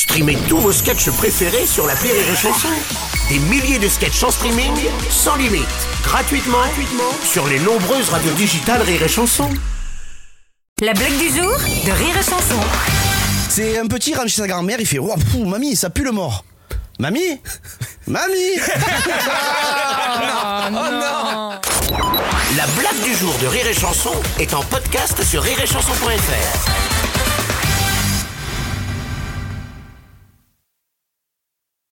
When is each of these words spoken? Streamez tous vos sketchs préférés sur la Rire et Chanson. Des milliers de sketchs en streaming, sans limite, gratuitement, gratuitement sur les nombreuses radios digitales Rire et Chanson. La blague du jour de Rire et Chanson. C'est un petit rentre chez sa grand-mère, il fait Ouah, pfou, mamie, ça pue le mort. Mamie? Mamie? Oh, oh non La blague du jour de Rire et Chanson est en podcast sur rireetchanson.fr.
Streamez 0.00 0.38
tous 0.48 0.56
vos 0.56 0.72
sketchs 0.72 1.10
préférés 1.10 1.66
sur 1.66 1.86
la 1.86 1.92
Rire 1.92 2.14
et 2.14 2.34
Chanson. 2.34 2.68
Des 3.28 3.38
milliers 3.38 3.78
de 3.78 3.86
sketchs 3.86 4.22
en 4.22 4.30
streaming, 4.30 4.72
sans 5.10 5.36
limite, 5.36 5.66
gratuitement, 6.02 6.56
gratuitement 6.56 7.12
sur 7.22 7.46
les 7.46 7.58
nombreuses 7.58 8.08
radios 8.08 8.32
digitales 8.32 8.80
Rire 8.80 9.02
et 9.02 9.08
Chanson. 9.08 9.50
La 10.80 10.94
blague 10.94 11.18
du 11.18 11.28
jour 11.28 11.52
de 11.84 11.90
Rire 11.92 12.16
et 12.18 12.22
Chanson. 12.22 12.58
C'est 13.50 13.78
un 13.78 13.86
petit 13.88 14.14
rentre 14.14 14.28
chez 14.28 14.40
sa 14.40 14.46
grand-mère, 14.48 14.80
il 14.80 14.86
fait 14.86 14.98
Ouah, 14.98 15.16
pfou, 15.18 15.44
mamie, 15.44 15.76
ça 15.76 15.90
pue 15.90 16.04
le 16.04 16.12
mort. 16.12 16.46
Mamie? 16.98 17.38
Mamie? 18.06 18.56
Oh, 20.12 20.66
oh 20.68 20.90
non 20.90 21.50
La 22.56 22.66
blague 22.78 23.02
du 23.04 23.14
jour 23.14 23.34
de 23.40 23.46
Rire 23.46 23.66
et 23.66 23.74
Chanson 23.74 24.12
est 24.38 24.54
en 24.54 24.62
podcast 24.62 25.22
sur 25.22 25.42
rireetchanson.fr. 25.42 26.89